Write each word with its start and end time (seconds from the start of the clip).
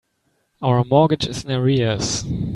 Our 0.63 0.83
mortgage 0.83 1.27
is 1.27 1.45
in 1.45 1.51
arrears. 1.51 2.23